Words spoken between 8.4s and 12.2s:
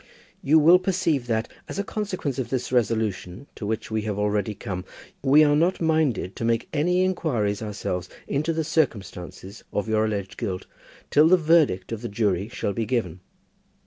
the circumstances of your alleged guilt, till the verdict of the